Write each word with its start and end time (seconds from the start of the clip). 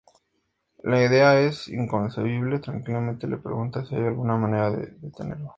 La 0.83 0.99
idea 1.05 1.39
es 1.39 1.67
inconcebible 1.67 2.55
y 2.55 2.59
tranquilamente 2.59 3.27
le 3.27 3.37
pregunta 3.37 3.85
si 3.85 3.93
hay 3.93 4.05
alguna 4.05 4.35
manera 4.35 4.71
de 4.71 4.95
detenerlo. 4.99 5.49